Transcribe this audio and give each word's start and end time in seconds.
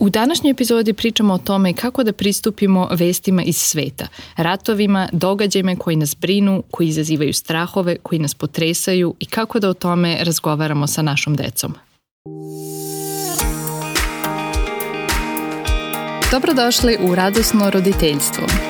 U 0.00 0.10
današnjoj 0.10 0.50
epizodi 0.50 0.92
pričamo 0.92 1.34
o 1.34 1.38
tome 1.38 1.72
kako 1.72 2.02
da 2.02 2.12
pristupimo 2.12 2.88
vestima 2.90 3.42
iz 3.42 3.56
sveta, 3.56 4.06
ratovima, 4.36 5.08
događajima 5.12 5.76
koji 5.76 5.96
nas 5.96 6.16
brinu, 6.20 6.62
koji 6.70 6.88
izazivaju 6.88 7.32
strahove, 7.32 7.96
koji 8.02 8.18
nas 8.18 8.34
potresaju 8.34 9.14
i 9.20 9.26
kako 9.26 9.60
da 9.60 9.68
o 9.68 9.74
tome 9.74 10.18
razgovaramo 10.24 10.86
sa 10.86 11.02
našom 11.02 11.36
decom. 11.36 11.74
Dobrodošli 16.32 16.96
u 17.00 17.14
Radosno 17.14 17.70
roditeljstvo. 17.70 18.69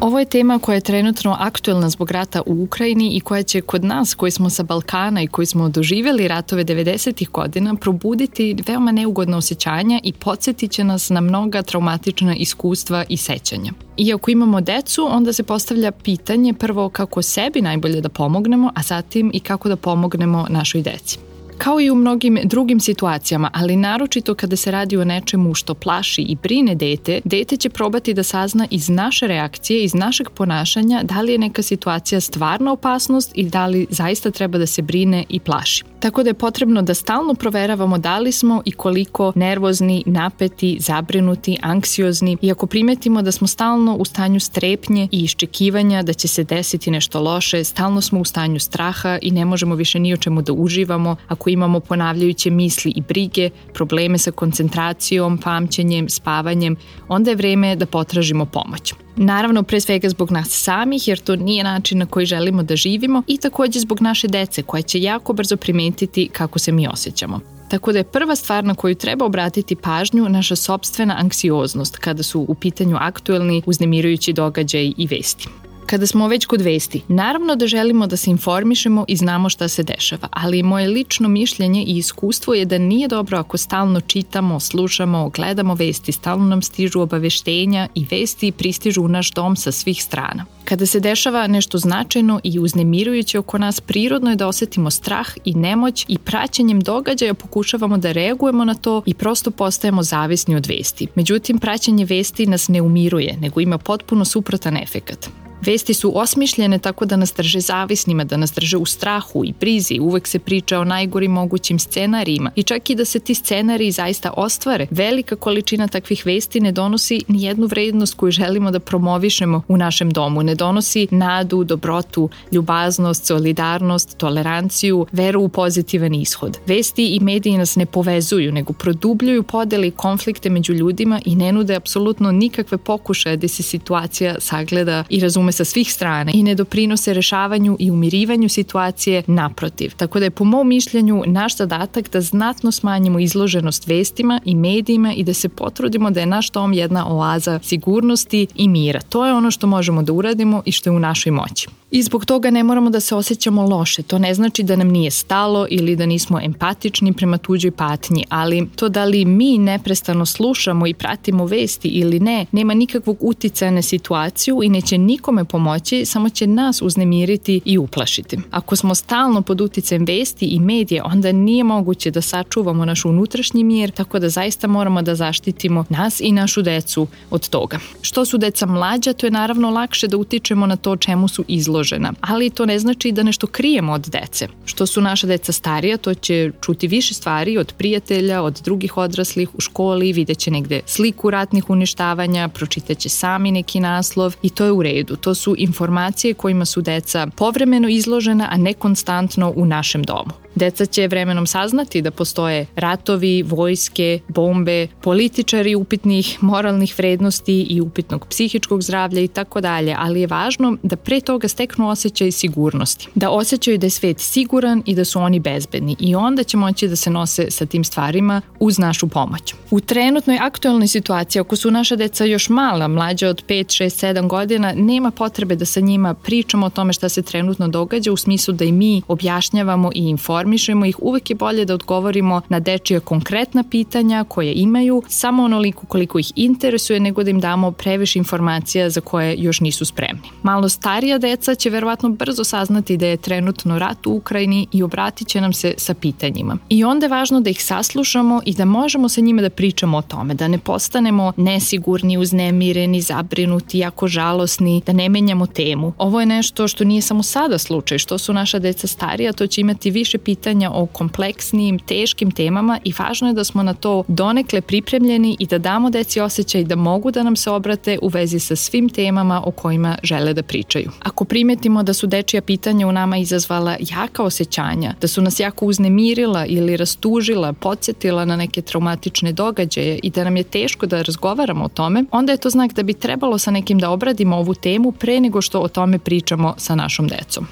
Ovo 0.00 0.18
je 0.18 0.24
tema 0.24 0.58
koja 0.58 0.74
je 0.74 0.80
trenutno 0.80 1.36
aktuelna 1.38 1.90
zbog 1.90 2.10
rata 2.10 2.42
u 2.46 2.62
Ukrajini 2.62 3.16
i 3.16 3.20
koja 3.20 3.42
će 3.42 3.60
kod 3.60 3.84
nas 3.84 4.14
koji 4.14 4.30
smo 4.30 4.50
sa 4.50 4.62
Balkana 4.62 5.22
i 5.22 5.26
koji 5.26 5.46
smo 5.46 5.68
doživjeli 5.68 6.28
ratove 6.28 6.64
90. 6.64 7.30
godina 7.30 7.74
probuditi 7.74 8.56
veoma 8.66 8.92
neugodne 8.92 9.36
osjećanja 9.36 10.00
i 10.02 10.12
podsjetit 10.12 10.70
će 10.70 10.84
nas 10.84 11.10
na 11.10 11.20
mnoga 11.20 11.62
traumatična 11.62 12.34
iskustva 12.34 13.04
i 13.08 13.16
sećanja. 13.16 13.72
Iako 13.96 14.30
imamo 14.30 14.60
decu, 14.60 15.08
onda 15.10 15.32
se 15.32 15.42
postavlja 15.42 15.90
pitanje 15.90 16.52
prvo 16.52 16.88
kako 16.88 17.22
sebi 17.22 17.60
najbolje 17.60 18.00
da 18.00 18.08
pomognemo, 18.08 18.70
a 18.74 18.82
zatim 18.82 19.30
i 19.34 19.40
kako 19.40 19.68
da 19.68 19.76
pomognemo 19.76 20.46
našoj 20.50 20.82
deci. 20.82 21.18
Kao 21.58 21.80
i 21.80 21.90
u 21.90 21.94
mnogim 21.94 22.38
drugim 22.44 22.80
situacijama, 22.80 23.50
ali 23.52 23.76
naročito 23.76 24.34
kada 24.34 24.56
se 24.56 24.70
radi 24.70 24.96
o 24.96 25.04
nečemu 25.04 25.54
što 25.54 25.74
plaši 25.74 26.22
i 26.22 26.36
brine 26.42 26.74
dete, 26.74 27.20
dete 27.24 27.56
će 27.56 27.70
probati 27.70 28.14
da 28.14 28.22
sazna 28.22 28.66
iz 28.70 28.88
naše 28.88 29.26
reakcije, 29.26 29.84
iz 29.84 29.94
našeg 29.94 30.30
ponašanja 30.30 31.02
da 31.02 31.20
li 31.20 31.32
je 31.32 31.38
neka 31.38 31.62
situacija 31.62 32.20
stvarna 32.20 32.72
opasnost 32.72 33.32
i 33.34 33.44
da 33.44 33.66
li 33.66 33.86
zaista 33.90 34.30
treba 34.30 34.58
da 34.58 34.66
se 34.66 34.82
brine 34.82 35.24
i 35.28 35.40
plaši. 35.40 35.84
Tako 36.06 36.22
da 36.22 36.30
je 36.30 36.34
potrebno 36.34 36.82
da 36.82 36.94
stalno 36.94 37.34
proveravamo 37.34 37.98
da 37.98 38.18
li 38.18 38.32
smo 38.32 38.62
i 38.64 38.72
koliko 38.72 39.32
nervozni, 39.34 40.02
napeti, 40.06 40.76
zabrinuti, 40.80 41.58
anksiozni 41.62 42.36
i 42.42 42.50
ako 42.50 42.66
primetimo 42.66 43.22
da 43.22 43.32
smo 43.32 43.46
stalno 43.46 43.96
u 43.96 44.04
stanju 44.04 44.40
strepnje 44.40 45.08
i 45.12 45.24
iščekivanja 45.24 46.02
da 46.02 46.12
će 46.12 46.28
se 46.28 46.44
desiti 46.44 46.90
nešto 46.90 47.20
loše, 47.20 47.64
stalno 47.64 48.00
smo 48.00 48.20
u 48.20 48.24
stanju 48.24 48.60
straha 48.60 49.18
i 49.22 49.30
ne 49.30 49.44
možemo 49.44 49.74
više 49.74 49.98
ni 49.98 50.14
o 50.14 50.16
čemu 50.16 50.42
da 50.42 50.52
uživamo, 50.52 51.16
ako 51.28 51.50
imamo 51.50 51.80
ponavljajuće 51.80 52.50
misli 52.50 52.92
i 52.96 53.00
brige, 53.00 53.50
probleme 53.74 54.18
sa 54.18 54.30
koncentracijom, 54.30 55.38
pamćenjem, 55.38 56.08
spavanjem, 56.08 56.76
onda 57.08 57.30
je 57.30 57.36
vreme 57.36 57.76
da 57.76 57.86
potražimo 57.86 58.44
pomoć. 58.44 58.94
Naravno, 59.16 59.62
pre 59.62 59.80
svega 59.80 60.08
zbog 60.08 60.30
nas 60.30 60.48
samih, 60.50 61.08
jer 61.08 61.18
to 61.18 61.36
nije 61.36 61.64
način 61.64 61.98
na 61.98 62.06
koji 62.06 62.26
želimo 62.26 62.62
da 62.62 62.76
živimo 62.76 63.22
i 63.26 63.38
takođe 63.38 63.80
zbog 63.80 64.00
naše 64.00 64.28
dece 64.28 64.62
koja 64.62 64.82
će 64.82 65.00
jako 65.00 65.32
brzo 65.32 65.56
primetiti 65.56 65.95
kako 66.32 66.58
se 66.58 66.72
mi 66.72 66.88
osjećamo. 66.88 67.40
Tako 67.70 67.92
da 67.92 67.98
je 67.98 68.04
prva 68.04 68.36
stvar 68.36 68.64
na 68.64 68.74
koju 68.74 68.94
treba 68.94 69.24
obratiti 69.24 69.76
pažnju 69.76 70.28
naša 70.28 70.56
sobstvena 70.56 71.16
anksioznost 71.18 71.96
kada 71.96 72.22
su 72.22 72.40
u 72.48 72.54
pitanju 72.54 72.96
aktuelni 73.00 73.62
uznemirujući 73.66 74.32
događaj 74.32 74.92
i 74.96 75.06
vesti. 75.06 75.48
Kada 75.86 76.06
smo 76.06 76.28
već 76.28 76.46
kod 76.46 76.60
vesti, 76.60 77.02
naravno 77.08 77.56
da 77.56 77.66
želimo 77.66 78.06
da 78.06 78.16
se 78.16 78.30
informišemo 78.30 79.04
i 79.08 79.16
znamo 79.16 79.48
šta 79.48 79.68
se 79.68 79.82
dešava, 79.82 80.28
ali 80.30 80.62
moje 80.62 80.88
lično 80.88 81.28
mišljenje 81.28 81.82
i 81.82 81.96
iskustvo 81.96 82.54
je 82.54 82.64
da 82.64 82.78
nije 82.78 83.08
dobro 83.08 83.38
ako 83.38 83.56
stalno 83.56 84.00
čitamo, 84.00 84.60
slušamo, 84.60 85.28
gledamo 85.28 85.74
vesti, 85.74 86.12
stalno 86.12 86.44
nam 86.44 86.62
stižu 86.62 87.00
obaveštenja 87.00 87.88
i 87.94 88.06
vesti 88.10 88.52
pristižu 88.52 89.02
u 89.02 89.08
naš 89.08 89.30
dom 89.30 89.56
sa 89.56 89.72
svih 89.72 90.02
strana. 90.02 90.44
Kada 90.64 90.86
se 90.86 91.00
dešava 91.00 91.46
nešto 91.46 91.78
značajno 91.78 92.40
i 92.44 92.58
uznemirujuće 92.58 93.38
oko 93.38 93.58
nas, 93.58 93.80
prirodno 93.80 94.30
je 94.30 94.36
da 94.36 94.48
osetimo 94.48 94.90
strah 94.90 95.28
i 95.44 95.54
nemoć 95.54 96.04
i 96.08 96.18
praćenjem 96.18 96.80
događaja 96.80 97.34
pokušavamo 97.34 97.98
da 97.98 98.12
reagujemo 98.12 98.64
na 98.64 98.74
to 98.74 99.02
i 99.06 99.14
prosto 99.14 99.50
postajemo 99.50 100.02
zavisni 100.02 100.56
od 100.56 100.66
vesti. 100.66 101.06
Međutim, 101.14 101.58
praćenje 101.58 102.04
vesti 102.04 102.46
nas 102.46 102.68
ne 102.68 102.82
umiruje, 102.82 103.36
nego 103.40 103.60
ima 103.60 103.78
potpuno 103.78 104.24
suprotan 104.24 104.76
efekat. 104.76 105.45
Vesti 105.60 105.94
su 105.94 106.18
osmišljene 106.18 106.78
tako 106.78 107.04
da 107.04 107.16
nas 107.16 107.34
drže 107.34 107.60
zavisnima, 107.60 108.24
da 108.24 108.36
nas 108.36 108.52
drže 108.52 108.76
u 108.76 108.86
strahu 108.86 109.44
i 109.44 109.52
brizi. 109.60 109.98
Uvek 110.00 110.26
se 110.26 110.38
priča 110.38 110.78
o 110.78 110.84
najgorim 110.84 111.32
mogućim 111.32 111.78
scenarijima 111.78 112.50
i 112.56 112.62
čak 112.62 112.90
i 112.90 112.94
da 112.94 113.04
se 113.04 113.18
ti 113.18 113.34
scenariji 113.34 113.90
zaista 113.90 114.30
ostvare, 114.36 114.86
velika 114.90 115.36
količina 115.36 115.88
takvih 115.88 116.26
vesti 116.26 116.60
ne 116.60 116.72
donosi 116.72 117.22
ni 117.28 117.42
jednu 117.42 117.66
vrednost 117.66 118.14
koju 118.14 118.30
želimo 118.30 118.70
da 118.70 118.80
promovišemo 118.80 119.62
u 119.68 119.76
našem 119.76 120.10
domu. 120.10 120.42
Ne 120.42 120.54
donosi 120.54 121.08
nadu, 121.10 121.64
dobrotu, 121.64 122.28
ljubaznost, 122.52 123.26
solidarnost, 123.26 124.16
toleranciju, 124.16 125.06
veru 125.12 125.42
u 125.42 125.48
pozitivan 125.48 126.14
ishod. 126.14 126.58
Vesti 126.66 127.06
i 127.06 127.20
mediji 127.20 127.58
nas 127.58 127.76
ne 127.76 127.86
povezuju, 127.86 128.52
nego 128.52 128.72
produbljuju 128.72 129.42
podele 129.42 129.88
i 129.88 129.90
konflikte 129.90 130.50
među 130.50 130.72
ljudima 130.72 131.20
i 131.24 131.36
ne 131.36 131.52
nude 131.52 131.74
apsolutno 131.74 132.32
nikakve 132.32 132.78
pokušaje 132.78 133.36
da 133.36 133.48
se 133.48 133.62
situacija 133.62 134.34
sagleda 134.40 135.04
i 135.08 135.20
razume 135.20 135.52
sa 135.56 135.64
svih 135.64 135.92
strana 135.92 136.32
i 136.34 136.42
ne 136.42 136.54
doprinose 136.54 137.14
rešavanju 137.14 137.76
i 137.78 137.90
umirivanju 137.90 138.48
situacije 138.48 139.22
naprotiv. 139.26 139.94
Tako 139.96 140.18
da 140.18 140.24
je 140.24 140.30
po 140.30 140.44
mom 140.44 140.68
mišljenju 140.68 141.22
naš 141.26 141.56
zadatak 141.56 142.10
da 142.10 142.20
znatno 142.20 142.72
smanjimo 142.72 143.18
izloženost 143.18 143.86
vestima 143.86 144.40
i 144.44 144.54
medijima 144.54 145.12
i 145.14 145.24
da 145.24 145.34
se 145.34 145.48
potrudimo 145.48 146.10
da 146.10 146.20
je 146.20 146.26
naš 146.26 146.50
dom 146.50 146.72
jedna 146.72 147.14
oaza 147.14 147.60
sigurnosti 147.62 148.46
i 148.54 148.68
mira. 148.68 149.00
To 149.00 149.26
je 149.26 149.34
ono 149.34 149.50
što 149.50 149.66
možemo 149.66 150.02
da 150.02 150.12
uradimo 150.12 150.62
i 150.64 150.72
što 150.72 150.90
je 150.90 150.96
u 150.96 150.98
našoj 150.98 151.32
moći. 151.32 151.68
I 151.96 152.02
zbog 152.02 152.24
toga 152.24 152.50
ne 152.50 152.62
moramo 152.62 152.90
da 152.90 153.00
se 153.00 153.14
osjećamo 153.14 153.62
loše. 153.62 154.02
To 154.02 154.18
ne 154.18 154.34
znači 154.34 154.62
da 154.62 154.76
nam 154.76 154.88
nije 154.88 155.10
stalo 155.10 155.66
ili 155.70 155.96
da 155.96 156.06
nismo 156.06 156.40
empatični 156.42 157.12
prema 157.12 157.38
tuđoj 157.38 157.70
patnji, 157.70 158.24
ali 158.28 158.68
to 158.76 158.88
da 158.88 159.04
li 159.04 159.24
mi 159.24 159.58
neprestano 159.58 160.26
slušamo 160.26 160.86
i 160.86 160.94
pratimo 160.94 161.46
vesti 161.46 161.88
ili 161.88 162.20
ne, 162.20 162.46
nema 162.52 162.74
nikakvog 162.74 163.16
uticaja 163.20 163.70
na 163.70 163.82
situaciju 163.82 164.60
i 164.62 164.68
neće 164.68 164.98
nikome 164.98 165.44
pomoći, 165.44 166.04
samo 166.04 166.28
će 166.28 166.46
nas 166.46 166.82
uznemiriti 166.82 167.60
i 167.64 167.78
uplašiti. 167.78 168.38
Ako 168.50 168.76
smo 168.76 168.94
stalno 168.94 169.42
pod 169.42 169.60
uticajem 169.60 170.04
vesti 170.04 170.46
i 170.46 170.60
medije, 170.60 171.02
onda 171.02 171.32
nije 171.32 171.64
moguće 171.64 172.10
da 172.10 172.20
sačuvamo 172.20 172.84
naš 172.84 173.04
unutrašnji 173.04 173.64
mir, 173.64 173.90
tako 173.90 174.18
da 174.18 174.28
zaista 174.28 174.66
moramo 174.66 175.02
da 175.02 175.14
zaštitimo 175.14 175.84
nas 175.88 176.20
i 176.20 176.32
našu 176.32 176.62
decu 176.62 177.06
od 177.30 177.48
toga. 177.48 177.78
Što 178.00 178.24
su 178.24 178.38
deca 178.38 178.66
mlađa, 178.66 179.12
to 179.12 179.26
je 179.26 179.30
naravno 179.30 179.70
lakše 179.70 180.08
da 180.08 180.16
utičemo 180.16 180.66
na 180.66 180.76
to 180.76 180.96
čemu 180.96 181.28
su 181.28 181.44
izloženi 181.48 181.85
izložena, 181.86 182.12
ali 182.20 182.50
to 182.50 182.66
ne 182.66 182.78
znači 182.78 183.12
da 183.12 183.22
nešto 183.22 183.46
krijemo 183.46 183.92
od 183.92 184.08
dece. 184.08 184.48
Što 184.64 184.86
su 184.86 185.00
naša 185.00 185.26
deca 185.26 185.52
starija, 185.52 185.96
to 185.96 186.14
će 186.14 186.50
čuti 186.60 186.86
više 186.86 187.14
stvari 187.14 187.58
od 187.58 187.72
prijatelja, 187.78 188.42
od 188.42 188.60
drugih 188.64 188.96
odraslih 188.96 189.54
u 189.54 189.60
školi, 189.60 190.12
videće 190.12 190.50
negde 190.50 190.80
sliku 190.86 191.30
ratnih 191.30 191.70
uništavanja, 191.70 192.48
pročitaće 192.48 193.08
sami 193.08 193.52
neki 193.52 193.80
naslov 193.80 194.34
i 194.42 194.50
to 194.50 194.64
je 194.64 194.72
u 194.72 194.82
redu. 194.82 195.16
To 195.16 195.34
su 195.34 195.54
informacije 195.58 196.34
kojima 196.34 196.64
su 196.64 196.80
deca 196.80 197.26
povremeno 197.36 197.88
izložena, 197.88 198.48
a 198.50 198.56
ne 198.56 198.72
konstantno 198.72 199.52
u 199.56 199.66
našem 199.66 200.02
domu. 200.02 200.46
Deca 200.56 200.86
će 200.86 201.08
vremenom 201.08 201.46
saznati 201.46 202.02
da 202.02 202.10
postoje 202.10 202.66
ratovi, 202.76 203.42
vojske, 203.42 204.20
bombe, 204.28 204.86
političari 205.02 205.74
upitnih 205.74 206.38
moralnih 206.40 206.94
vrednosti 206.98 207.60
i 207.62 207.80
upitnog 207.80 208.26
psihičkog 208.28 208.82
zdravlja 208.82 209.20
i 209.20 209.28
tako 209.28 209.60
dalje, 209.60 209.94
ali 209.98 210.20
je 210.20 210.26
važno 210.26 210.76
da 210.82 210.96
pre 210.96 211.20
toga 211.20 211.48
steknu 211.66 211.88
osjećaj 211.88 212.32
sigurnosti. 212.32 213.08
Da 213.14 213.30
osjećaju 213.30 213.78
da 213.78 213.86
je 213.86 213.90
svet 213.90 214.20
siguran 214.20 214.82
i 214.86 214.94
da 214.94 215.04
su 215.04 215.20
oni 215.20 215.40
bezbedni 215.40 215.96
i 215.98 216.14
onda 216.14 216.42
će 216.42 216.56
moći 216.56 216.88
da 216.88 216.96
se 216.96 217.10
nose 217.10 217.50
sa 217.50 217.66
tim 217.66 217.84
stvarima 217.84 218.40
uz 218.60 218.78
našu 218.78 219.08
pomoć. 219.08 219.54
U 219.70 219.80
trenutnoj 219.80 220.38
aktualnoj 220.38 220.88
situaciji, 220.88 221.40
ako 221.40 221.56
su 221.56 221.70
naša 221.70 221.96
deca 221.96 222.24
još 222.24 222.48
mala, 222.48 222.88
mlađa 222.88 223.28
od 223.28 223.44
5, 223.48 223.84
6, 223.84 224.06
7 224.06 224.28
godina, 224.28 224.72
nema 224.76 225.10
potrebe 225.10 225.56
da 225.56 225.64
sa 225.64 225.80
njima 225.80 226.14
pričamo 226.14 226.66
o 226.66 226.70
tome 226.70 226.92
šta 226.92 227.08
se 227.08 227.22
trenutno 227.22 227.68
događa 227.68 228.12
u 228.12 228.16
smislu 228.16 228.54
da 228.54 228.64
i 228.64 228.72
mi 228.72 229.02
objašnjavamo 229.08 229.90
i 229.94 230.08
informišemo 230.08 230.86
ih, 230.86 230.96
uvek 231.02 231.30
je 231.30 231.36
bolje 231.36 231.64
da 231.64 231.74
odgovorimo 231.74 232.40
na 232.48 232.60
dečija 232.60 233.00
konkretna 233.00 233.64
pitanja 233.70 234.24
koje 234.28 234.52
imaju, 234.54 235.02
samo 235.08 235.42
onoliko 235.44 235.86
koliko 235.86 236.18
ih 236.18 236.32
interesuje, 236.36 237.00
nego 237.00 237.22
da 237.22 237.30
im 237.30 237.40
damo 237.40 237.72
previše 237.72 238.18
informacija 238.18 238.90
za 238.90 239.00
koje 239.00 239.34
još 239.38 239.60
nisu 239.60 239.84
spremni. 239.84 240.28
Malo 240.42 240.68
starija 240.68 241.18
deca 241.18 241.55
će 241.58 241.70
verovatno 241.70 242.08
brzo 242.08 242.44
saznati 242.44 242.96
da 242.96 243.06
je 243.06 243.16
trenutno 243.16 243.78
rat 243.78 244.06
u 244.06 244.12
Ukrajini 244.12 244.66
i 244.72 244.82
obratit 244.82 245.28
će 245.28 245.40
nam 245.40 245.52
se 245.52 245.74
sa 245.76 245.94
pitanjima. 245.94 246.58
I 246.68 246.84
onda 246.84 247.06
je 247.06 247.10
važno 247.10 247.40
da 247.40 247.50
ih 247.50 247.64
saslušamo 247.64 248.42
i 248.46 248.54
da 248.54 248.64
možemo 248.64 249.08
sa 249.08 249.20
njima 249.20 249.42
da 249.42 249.50
pričamo 249.50 249.98
o 249.98 250.02
tome, 250.02 250.34
da 250.34 250.48
ne 250.48 250.58
postanemo 250.58 251.32
nesigurni, 251.36 252.18
uznemireni, 252.18 253.00
zabrinuti, 253.00 253.78
jako 253.78 254.08
žalosni, 254.08 254.82
da 254.86 254.92
ne 254.92 255.08
menjamo 255.08 255.46
temu. 255.46 255.92
Ovo 255.98 256.20
je 256.20 256.26
nešto 256.26 256.68
što 256.68 256.84
nije 256.84 257.02
samo 257.02 257.22
sada 257.22 257.58
slučaj, 257.58 257.98
što 257.98 258.18
su 258.18 258.32
naša 258.32 258.58
deca 258.58 258.86
starija, 258.86 259.32
to 259.32 259.46
će 259.46 259.60
imati 259.60 259.90
više 259.90 260.18
pitanja 260.18 260.70
o 260.70 260.86
kompleksnim, 260.86 261.78
teškim 261.78 262.30
temama 262.30 262.78
i 262.84 262.92
važno 262.98 263.28
je 263.28 263.34
da 263.34 263.44
smo 263.44 263.62
na 263.62 263.74
to 263.74 264.04
donekle 264.08 264.60
pripremljeni 264.60 265.36
i 265.38 265.46
da 265.46 265.58
damo 265.58 265.90
deci 265.90 266.20
osjećaj 266.20 266.64
da 266.64 266.76
mogu 266.76 267.10
da 267.10 267.22
nam 267.22 267.36
se 267.36 267.50
obrate 267.50 267.98
u 268.02 268.08
vezi 268.08 268.38
sa 268.38 268.56
svim 268.56 268.88
temama 268.88 269.42
o 269.44 269.50
kojima 269.50 269.98
žele 270.02 270.34
da 270.34 270.42
pričaju. 270.42 270.90
Ako 271.02 271.24
primetimo 271.46 271.82
da 271.82 271.92
su 271.94 272.06
dečija 272.06 272.42
pitanja 272.42 272.86
u 272.86 272.92
nama 272.92 273.16
izazvala 273.16 273.76
jaka 273.80 274.22
osjećanja, 274.22 274.94
da 275.00 275.08
su 275.08 275.22
nas 275.22 275.40
jako 275.40 275.66
uznemirila 275.66 276.46
ili 276.46 276.76
rastužila, 276.76 277.52
podsjetila 277.52 278.24
na 278.24 278.36
neke 278.36 278.62
traumatične 278.62 279.32
događaje 279.32 279.98
i 280.02 280.10
da 280.10 280.24
nam 280.24 280.36
je 280.36 280.42
teško 280.42 280.86
da 280.86 281.02
razgovaramo 281.02 281.64
o 281.64 281.68
tome, 281.68 282.04
onda 282.10 282.32
je 282.32 282.38
to 282.38 282.50
znak 282.50 282.72
da 282.72 282.82
bi 282.82 282.94
trebalo 282.94 283.38
sa 283.38 283.50
nekim 283.50 283.78
da 283.78 283.90
obradimo 283.90 284.36
ovu 284.36 284.54
temu 284.54 284.92
pre 284.92 285.20
nego 285.20 285.40
što 285.40 285.60
o 285.60 285.68
tome 285.68 285.98
pričamo 285.98 286.54
sa 286.58 286.74
našom 286.74 287.08
decom. 287.08 287.46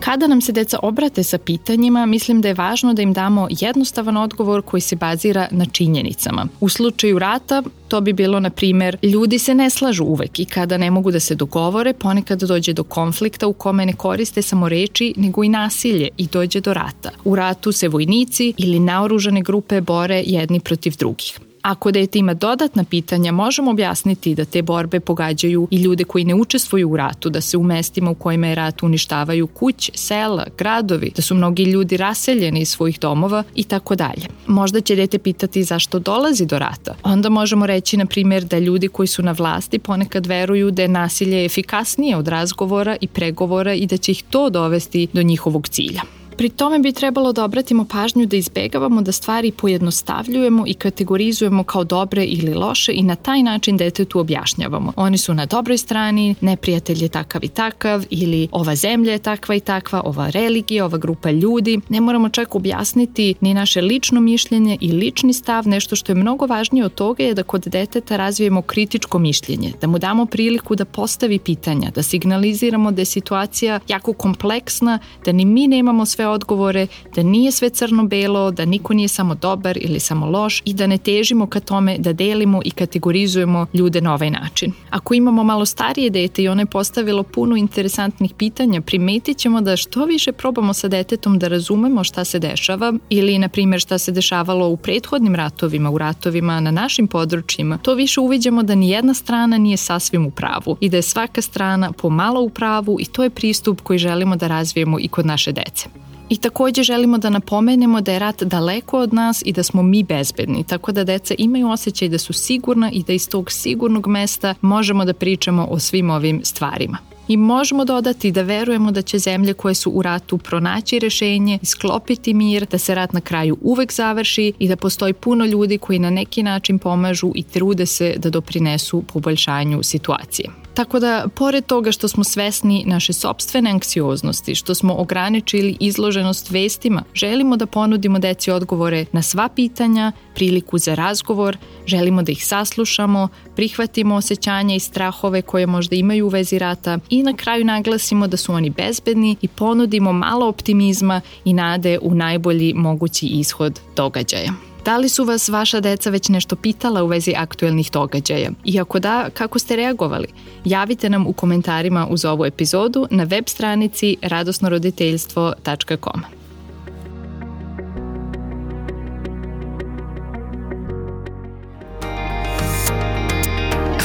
Kada 0.00 0.26
nam 0.26 0.40
se 0.40 0.52
deca 0.52 0.78
obrate 0.82 1.22
sa 1.22 1.38
pitanjima, 1.38 2.06
mislim 2.06 2.40
da 2.40 2.48
je 2.48 2.54
važno 2.54 2.94
da 2.94 3.02
im 3.02 3.12
damo 3.12 3.48
jednostavan 3.50 4.16
odgovor 4.16 4.62
koji 4.62 4.80
se 4.80 4.96
bazira 4.96 5.48
na 5.50 5.66
činjenicama. 5.66 6.46
U 6.60 6.68
slučaju 6.68 7.18
rata, 7.18 7.62
to 7.88 8.00
bi 8.00 8.12
bilo, 8.12 8.40
na 8.40 8.50
primer, 8.50 8.96
ljudi 9.02 9.38
se 9.38 9.54
ne 9.54 9.70
slažu 9.70 10.04
uvek 10.04 10.40
i 10.40 10.44
kada 10.44 10.78
ne 10.78 10.90
mogu 10.90 11.10
da 11.10 11.20
se 11.20 11.34
dogovore, 11.34 11.92
ponekad 11.92 12.42
dođe 12.42 12.72
do 12.72 12.84
konflikta 12.84 13.46
u 13.46 13.52
kome 13.52 13.86
ne 13.86 13.92
koriste 13.92 14.42
samo 14.42 14.68
reči, 14.68 15.14
nego 15.16 15.44
i 15.44 15.48
nasilje 15.48 16.08
i 16.16 16.26
dođe 16.26 16.60
do 16.60 16.74
rata. 16.74 17.10
U 17.24 17.36
ratu 17.36 17.72
se 17.72 17.88
vojnici 17.88 18.54
ili 18.56 18.78
naoružane 18.78 19.42
grupe 19.42 19.80
bore 19.80 20.22
jedni 20.26 20.60
protiv 20.60 20.96
drugih. 20.98 21.38
Ako 21.62 21.90
dete 21.90 22.18
ima 22.18 22.34
dodatna 22.34 22.84
pitanja, 22.84 23.32
možemo 23.32 23.70
objasniti 23.70 24.34
da 24.34 24.44
te 24.44 24.62
borbe 24.62 25.00
pogađaju 25.00 25.68
i 25.70 25.76
ljude 25.76 26.04
koji 26.04 26.24
ne 26.24 26.34
učestvuju 26.34 26.90
u 26.90 26.96
ratu, 26.96 27.30
da 27.30 27.40
se 27.40 27.56
u 27.56 27.62
mestima 27.62 28.10
u 28.10 28.14
kojima 28.14 28.46
je 28.46 28.54
rat 28.54 28.82
uništavaju 28.82 29.46
kuće, 29.46 29.92
sela, 29.94 30.46
gradovi, 30.58 31.12
da 31.16 31.22
su 31.22 31.34
mnogi 31.34 31.64
ljudi 31.64 31.96
raseljeni 31.96 32.60
iz 32.60 32.68
svojih 32.68 33.00
domova 33.00 33.44
i 33.54 33.64
tako 33.64 33.94
dalje. 33.96 34.26
Možda 34.46 34.80
će 34.80 34.96
dete 34.96 35.18
pitati 35.18 35.62
zašto 35.62 35.98
dolazi 35.98 36.46
do 36.46 36.58
rata. 36.58 36.94
Onda 37.02 37.28
možemo 37.28 37.66
reći, 37.66 37.96
na 37.96 38.06
primjer, 38.06 38.44
da 38.44 38.58
ljudi 38.58 38.88
koji 38.88 39.06
su 39.06 39.22
na 39.22 39.32
vlasti 39.32 39.78
ponekad 39.78 40.26
veruju 40.26 40.70
da 40.70 40.82
je 40.82 40.88
nasilje 40.88 41.44
efikasnije 41.44 42.16
od 42.16 42.28
razgovora 42.28 42.96
i 43.00 43.06
pregovora 43.06 43.74
i 43.74 43.86
da 43.86 43.96
će 43.96 44.12
ih 44.12 44.22
to 44.30 44.50
dovesti 44.50 45.08
do 45.12 45.22
njihovog 45.22 45.68
cilja. 45.68 46.19
Pri 46.40 46.48
tome 46.48 46.78
bi 46.78 46.92
trebalo 46.92 47.32
da 47.32 47.44
obratimo 47.44 47.84
pažnju 47.84 48.26
da 48.26 48.36
izbegavamo 48.36 49.02
da 49.02 49.12
stvari 49.12 49.52
pojednostavljujemo 49.52 50.64
i 50.66 50.74
kategorizujemo 50.74 51.64
kao 51.64 51.84
dobre 51.84 52.24
ili 52.24 52.54
loše 52.54 52.92
i 52.94 53.02
na 53.02 53.14
taj 53.14 53.42
način 53.42 53.76
detetu 53.76 54.20
objašnjavamo. 54.20 54.92
Oni 54.96 55.18
su 55.18 55.34
na 55.34 55.46
dobroj 55.46 55.78
strani, 55.78 56.34
neprijatelj 56.40 57.02
je 57.02 57.08
takav 57.08 57.44
i 57.44 57.48
takav 57.48 58.04
ili 58.10 58.48
ova 58.52 58.74
zemlja 58.74 59.12
je 59.12 59.18
takva 59.18 59.54
i 59.54 59.60
takva, 59.60 60.02
ova 60.04 60.30
religija, 60.30 60.84
ova 60.84 60.98
grupa 60.98 61.30
ljudi. 61.30 61.80
Ne 61.88 62.00
moramo 62.00 62.28
čak 62.28 62.54
objasniti 62.54 63.34
ni 63.40 63.54
naše 63.54 63.80
lično 63.80 64.20
mišljenje 64.20 64.78
i 64.80 64.92
lični 64.92 65.32
stav, 65.32 65.68
nešto 65.68 65.96
što 65.96 66.12
je 66.12 66.16
mnogo 66.16 66.46
važnije 66.46 66.84
od 66.84 66.94
toga 66.94 67.22
je 67.22 67.34
da 67.34 67.42
kod 67.42 67.62
deteta 67.66 68.16
razvijemo 68.16 68.62
kritičko 68.62 69.18
mišljenje, 69.18 69.72
da 69.80 69.86
mu 69.86 69.98
damo 69.98 70.26
priliku 70.26 70.74
da 70.74 70.84
postavi 70.84 71.38
pitanja, 71.38 71.90
da 71.90 72.02
signaliziramo 72.02 72.92
da 72.92 73.00
je 73.00 73.06
situacija 73.06 73.80
jako 73.88 74.12
kompleksna, 74.12 74.98
da 75.24 75.32
ni 75.32 75.44
mi 75.44 75.68
nemamo 75.68 76.06
sve 76.06 76.29
odgovore, 76.30 76.86
da 77.14 77.22
nije 77.22 77.52
sve 77.52 77.70
crno-belo, 77.70 78.50
da 78.50 78.64
niko 78.64 78.94
nije 78.94 79.08
samo 79.08 79.34
dobar 79.34 79.78
ili 79.80 80.00
samo 80.00 80.26
loš 80.26 80.62
i 80.64 80.74
da 80.74 80.86
ne 80.86 80.98
težimo 80.98 81.46
ka 81.46 81.60
tome 81.60 81.98
da 81.98 82.12
delimo 82.12 82.60
i 82.64 82.70
kategorizujemo 82.70 83.66
ljude 83.74 84.00
na 84.00 84.14
ovaj 84.14 84.30
način. 84.30 84.72
Ako 84.90 85.14
imamo 85.14 85.44
malo 85.44 85.66
starije 85.66 86.10
dete 86.10 86.42
i 86.42 86.48
ono 86.48 86.62
je 86.62 86.66
postavilo 86.66 87.22
puno 87.22 87.56
interesantnih 87.56 88.34
pitanja, 88.34 88.80
primetit 88.80 89.38
ćemo 89.38 89.60
da 89.60 89.76
što 89.76 90.04
više 90.04 90.32
probamo 90.32 90.72
sa 90.72 90.88
detetom 90.88 91.38
da 91.38 91.48
razumemo 91.48 92.04
šta 92.04 92.24
se 92.24 92.38
dešava 92.38 92.92
ili, 93.10 93.38
na 93.38 93.48
primjer, 93.48 93.80
šta 93.80 93.98
se 93.98 94.12
dešavalo 94.12 94.68
u 94.68 94.76
prethodnim 94.76 95.34
ratovima, 95.34 95.90
u 95.90 95.98
ratovima 95.98 96.60
na 96.60 96.70
našim 96.70 97.06
područjima, 97.06 97.78
to 97.78 97.94
više 97.94 98.20
uviđamo 98.20 98.62
da 98.62 98.74
ni 98.74 98.90
jedna 98.90 99.14
strana 99.14 99.58
nije 99.58 99.76
sasvim 99.76 100.26
u 100.26 100.30
pravu 100.30 100.76
i 100.80 100.88
da 100.88 100.96
je 100.96 101.02
svaka 101.02 101.42
strana 101.42 101.92
pomalo 101.92 102.40
u 102.40 102.50
pravu 102.50 102.96
i 103.00 103.04
to 103.04 103.22
je 103.22 103.30
pristup 103.30 103.80
koji 103.80 103.98
želimo 103.98 104.36
da 104.36 104.46
razvijemo 104.46 105.00
i 105.00 105.08
kod 105.08 105.26
naše 105.26 105.52
dece. 105.52 105.88
I 106.30 106.36
takođe 106.36 106.82
želimo 106.82 107.18
da 107.18 107.30
napomenemo 107.30 108.00
da 108.00 108.12
je 108.12 108.18
rat 108.18 108.42
daleko 108.42 108.98
od 108.98 109.14
nas 109.14 109.42
i 109.46 109.52
da 109.52 109.62
smo 109.62 109.82
mi 109.82 110.02
bezbedni, 110.02 110.64
tako 110.64 110.92
da 110.92 111.04
deca 111.04 111.34
imaju 111.38 111.68
osjećaj 111.68 112.08
da 112.08 112.18
su 112.18 112.32
sigurna 112.32 112.90
i 112.92 113.02
da 113.02 113.12
iz 113.12 113.28
tog 113.28 113.52
sigurnog 113.52 114.06
mesta 114.06 114.54
možemo 114.60 115.04
da 115.04 115.12
pričamo 115.12 115.66
o 115.70 115.78
svim 115.78 116.10
ovim 116.10 116.40
stvarima. 116.44 116.98
I 117.28 117.36
možemo 117.36 117.84
dodati 117.84 118.32
da 118.32 118.42
verujemo 118.42 118.90
da 118.90 119.02
će 119.02 119.18
zemlje 119.18 119.54
koje 119.54 119.74
su 119.74 119.90
u 119.90 120.02
ratu 120.02 120.38
pronaći 120.38 120.98
rešenje, 120.98 121.58
isklopiti 121.62 122.34
mir, 122.34 122.66
da 122.70 122.78
se 122.78 122.94
rat 122.94 123.12
na 123.12 123.20
kraju 123.20 123.56
uvek 123.60 123.92
završi 123.92 124.52
i 124.58 124.68
da 124.68 124.76
postoji 124.76 125.12
puno 125.12 125.44
ljudi 125.44 125.78
koji 125.78 125.98
na 125.98 126.10
neki 126.10 126.42
način 126.42 126.78
pomažu 126.78 127.32
i 127.34 127.42
trude 127.42 127.86
se 127.86 128.14
da 128.18 128.30
doprinesu 128.30 129.02
poboljšanju 129.12 129.82
situacije. 129.82 130.50
Tako 130.80 130.98
da, 130.98 131.26
pored 131.34 131.66
toga 131.66 131.92
što 131.92 132.08
smo 132.08 132.24
svesni 132.24 132.84
naše 132.86 133.12
sobstvene 133.12 133.70
anksioznosti, 133.70 134.54
što 134.54 134.74
smo 134.74 134.94
ograničili 134.94 135.76
izloženost 135.80 136.50
vestima, 136.50 137.02
želimo 137.14 137.56
da 137.56 137.66
ponudimo 137.66 138.18
deci 138.18 138.50
odgovore 138.50 139.04
na 139.12 139.22
sva 139.22 139.48
pitanja, 139.48 140.12
priliku 140.34 140.78
za 140.78 140.94
razgovor, 140.94 141.56
želimo 141.86 142.22
da 142.22 142.32
ih 142.32 142.46
saslušamo, 142.46 143.28
prihvatimo 143.56 144.14
osjećanja 144.14 144.74
i 144.74 144.80
strahove 144.80 145.42
koje 145.42 145.66
možda 145.66 145.96
imaju 145.96 146.26
u 146.26 146.28
vezi 146.28 146.58
rata 146.58 146.98
i 147.10 147.22
na 147.22 147.36
kraju 147.36 147.64
naglasimo 147.64 148.26
da 148.26 148.36
su 148.36 148.52
oni 148.52 148.70
bezbedni 148.70 149.36
i 149.42 149.48
ponudimo 149.48 150.12
malo 150.12 150.48
optimizma 150.48 151.20
i 151.44 151.52
nade 151.52 151.98
u 152.02 152.14
najbolji 152.14 152.74
mogući 152.74 153.26
ishod 153.26 153.80
događaja. 153.96 154.69
Da 154.84 154.96
li 154.96 155.08
su 155.08 155.24
vas 155.24 155.48
vaša 155.48 155.80
deca 155.80 156.10
već 156.10 156.28
nešto 156.28 156.56
pitala 156.56 157.02
u 157.02 157.06
vezi 157.06 157.34
aktuelnih 157.36 157.90
događaja? 157.92 158.50
I 158.64 158.80
ako 158.80 158.98
da, 158.98 159.28
kako 159.34 159.58
ste 159.58 159.76
reagovali? 159.76 160.26
Javite 160.64 161.10
nam 161.10 161.26
u 161.26 161.32
komentarima 161.32 162.06
uz 162.10 162.24
ovu 162.24 162.44
epizodu 162.44 163.06
na 163.10 163.24
web 163.24 163.44
stranici 163.46 164.16
radosnoroditeljstvo.com. 164.22 166.22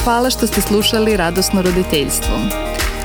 Hvala 0.04 0.30
što 0.30 0.46
ste 0.46 0.60
slušali 0.60 1.16
Radosno 1.16 1.62
roditeljstvo. 1.62 2.65